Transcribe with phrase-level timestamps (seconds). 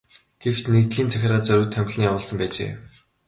[0.41, 2.71] Гэвч нэгдлийн захиргаа зориуд томилон явуулсан байжээ.